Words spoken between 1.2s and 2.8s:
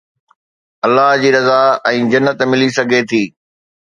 جي رضا ۽ جنت ملي